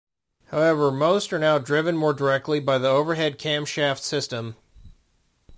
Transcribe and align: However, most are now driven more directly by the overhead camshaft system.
However, 0.47 0.89
most 0.89 1.31
are 1.31 1.37
now 1.37 1.59
driven 1.59 1.95
more 1.95 2.11
directly 2.11 2.59
by 2.59 2.79
the 2.79 2.87
overhead 2.89 3.37
camshaft 3.37 3.99
system. 4.01 4.55